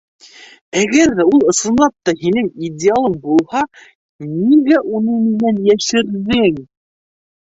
Әгәр 0.83 1.11
ҙә 1.17 1.25
ул 1.31 1.43
ысынлап 1.51 1.91
та 2.09 2.13
һинең 2.21 2.47
идеалың 2.69 3.17
булһа, 3.25 3.61
нигә 4.31 4.81
уны 5.01 5.19
минән 5.27 5.61
йәшерҙең?! 5.69 6.57